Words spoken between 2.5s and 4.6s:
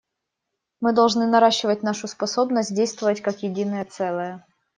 действовать как единое целое.